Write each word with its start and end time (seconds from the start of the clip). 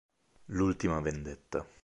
L'ultima 0.47 0.99
vendetta 0.99 1.63